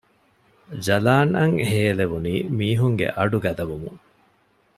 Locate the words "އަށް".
1.37-1.57